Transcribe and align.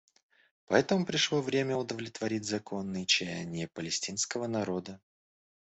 Поэтому 0.65 1.05
пришло 1.05 1.41
время 1.43 1.75
удовлетворить 1.77 2.43
законные 2.47 3.05
чаяния 3.05 3.67
палестинского 3.67 4.47
народа. 4.47 4.99